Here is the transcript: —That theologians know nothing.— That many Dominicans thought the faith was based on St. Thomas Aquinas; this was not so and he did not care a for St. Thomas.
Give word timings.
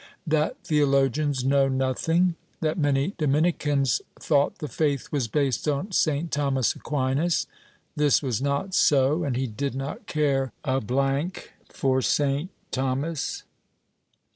—That 0.35 0.57
theologians 0.63 1.43
know 1.45 1.67
nothing.— 1.67 2.33
That 2.61 2.79
many 2.79 3.13
Dominicans 3.19 4.01
thought 4.19 4.57
the 4.57 4.67
faith 4.67 5.11
was 5.11 5.27
based 5.27 5.67
on 5.67 5.91
St. 5.91 6.31
Thomas 6.31 6.73
Aquinas; 6.75 7.45
this 7.95 8.23
was 8.23 8.41
not 8.41 8.73
so 8.73 9.23
and 9.23 9.35
he 9.35 9.45
did 9.45 9.75
not 9.75 10.07
care 10.07 10.53
a 10.65 10.81
for 11.69 12.01
St. 12.01 12.49
Thomas. 12.71 13.43